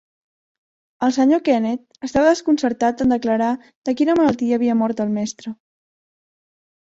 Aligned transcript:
El 1.07 1.11
senyor 1.17 1.43
Kenneth 1.49 2.07
estava 2.07 2.31
desconcertat 2.31 3.03
en 3.05 3.13
declarar 3.15 3.51
de 3.91 3.95
quina 4.01 4.17
malaltia 4.21 4.59
havia 4.61 4.79
mort 4.81 5.05
el 5.07 5.13
mestre. 5.21 5.55